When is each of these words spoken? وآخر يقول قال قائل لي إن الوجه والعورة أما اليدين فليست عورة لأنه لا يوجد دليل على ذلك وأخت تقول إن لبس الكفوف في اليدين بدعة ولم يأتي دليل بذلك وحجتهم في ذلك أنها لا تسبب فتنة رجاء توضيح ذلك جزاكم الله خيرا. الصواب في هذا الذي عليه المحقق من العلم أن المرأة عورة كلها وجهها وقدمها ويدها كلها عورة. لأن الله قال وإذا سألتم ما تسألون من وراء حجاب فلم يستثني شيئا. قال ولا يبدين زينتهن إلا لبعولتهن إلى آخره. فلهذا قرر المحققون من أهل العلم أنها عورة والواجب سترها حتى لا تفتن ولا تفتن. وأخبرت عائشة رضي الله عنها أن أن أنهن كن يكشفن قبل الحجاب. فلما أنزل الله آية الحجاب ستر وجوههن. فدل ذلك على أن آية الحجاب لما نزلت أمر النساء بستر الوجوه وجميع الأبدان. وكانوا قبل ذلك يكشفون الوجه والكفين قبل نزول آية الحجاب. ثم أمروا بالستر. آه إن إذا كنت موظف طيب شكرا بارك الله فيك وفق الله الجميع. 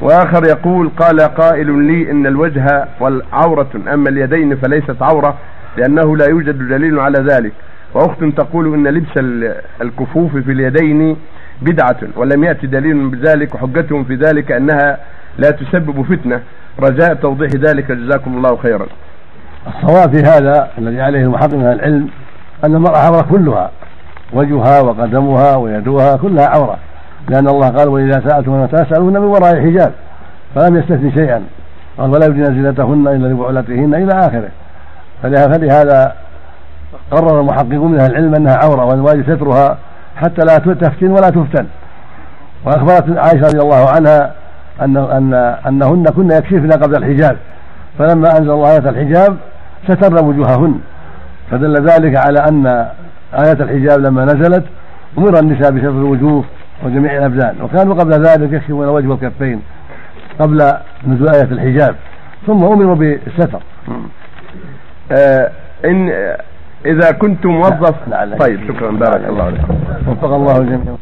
وآخر 0.00 0.44
يقول 0.44 0.90
قال 0.98 1.20
قائل 1.20 1.82
لي 1.82 2.10
إن 2.10 2.26
الوجه 2.26 2.88
والعورة 3.00 3.70
أما 3.92 4.08
اليدين 4.08 4.56
فليست 4.56 5.02
عورة 5.02 5.34
لأنه 5.76 6.16
لا 6.16 6.28
يوجد 6.28 6.68
دليل 6.68 6.98
على 6.98 7.18
ذلك 7.18 7.52
وأخت 7.94 8.24
تقول 8.24 8.74
إن 8.74 8.88
لبس 8.88 9.18
الكفوف 9.82 10.36
في 10.36 10.52
اليدين 10.52 11.16
بدعة 11.62 11.96
ولم 12.16 12.44
يأتي 12.44 12.66
دليل 12.66 13.08
بذلك 13.08 13.54
وحجتهم 13.54 14.04
في 14.04 14.14
ذلك 14.14 14.52
أنها 14.52 14.98
لا 15.38 15.50
تسبب 15.50 16.02
فتنة 16.02 16.40
رجاء 16.80 17.14
توضيح 17.14 17.50
ذلك 17.50 17.92
جزاكم 17.92 18.36
الله 18.36 18.56
خيرا. 18.56 18.86
الصواب 19.66 20.16
في 20.16 20.22
هذا 20.22 20.70
الذي 20.78 21.00
عليه 21.00 21.20
المحقق 21.20 21.54
من 21.54 21.72
العلم 21.72 22.08
أن 22.64 22.74
المرأة 22.74 22.98
عورة 22.98 23.26
كلها 23.30 23.70
وجهها 24.32 24.80
وقدمها 24.80 25.56
ويدها 25.56 26.16
كلها 26.16 26.46
عورة. 26.46 26.78
لأن 27.28 27.48
الله 27.48 27.68
قال 27.68 27.88
وإذا 27.88 28.22
سألتم 28.28 28.52
ما 28.52 28.66
تسألون 28.66 29.12
من 29.12 29.24
وراء 29.24 29.60
حجاب 29.60 29.92
فلم 30.54 30.76
يستثني 30.76 31.12
شيئا. 31.12 31.42
قال 31.98 32.10
ولا 32.10 32.26
يبدين 32.26 32.44
زينتهن 32.44 33.08
إلا 33.08 33.26
لبعولتهن 33.26 33.94
إلى 33.94 34.12
آخره. 34.12 34.48
فلهذا 35.22 36.12
قرر 37.10 37.40
المحققون 37.40 37.92
من 37.92 38.00
أهل 38.00 38.10
العلم 38.10 38.34
أنها 38.34 38.56
عورة 38.56 38.84
والواجب 38.84 39.34
سترها 39.34 39.78
حتى 40.16 40.44
لا 40.44 40.58
تفتن 40.58 41.10
ولا 41.10 41.30
تفتن. 41.30 41.66
وأخبرت 42.64 43.18
عائشة 43.18 43.46
رضي 43.46 43.60
الله 43.60 43.88
عنها 43.88 44.32
أن 44.82 44.96
أن 44.96 45.34
أنهن 45.66 46.04
كن 46.04 46.30
يكشفن 46.30 46.72
قبل 46.72 46.96
الحجاب. 46.96 47.36
فلما 47.98 48.38
أنزل 48.38 48.50
الله 48.50 48.72
آية 48.72 48.88
الحجاب 48.88 49.36
ستر 49.88 50.24
وجوههن. 50.24 50.80
فدل 51.50 51.88
ذلك 51.88 52.16
على 52.16 52.38
أن 52.38 52.66
آية 53.34 53.58
الحجاب 53.60 54.00
لما 54.00 54.24
نزلت 54.24 54.64
أمر 55.18 55.38
النساء 55.38 55.70
بستر 55.70 55.88
الوجوه 55.88 56.44
وجميع 56.84 57.16
الأبدان. 57.16 57.62
وكانوا 57.62 57.94
قبل 57.94 58.12
ذلك 58.12 58.52
يكشفون 58.52 58.84
الوجه 58.84 59.06
والكفين 59.06 59.62
قبل 60.38 60.72
نزول 61.06 61.28
آية 61.28 61.42
الحجاب. 61.42 61.94
ثم 62.46 62.64
أمروا 62.64 62.94
بالستر. 62.94 63.62
آه 65.12 65.50
إن 65.84 66.12
إذا 66.86 67.10
كنت 67.10 67.46
موظف 67.46 67.94
طيب 68.38 68.68
شكرا 68.68 68.90
بارك 68.90 69.28
الله 69.28 69.50
فيك 69.50 70.08
وفق 70.08 70.32
الله 70.34 70.58
الجميع. 70.58 70.96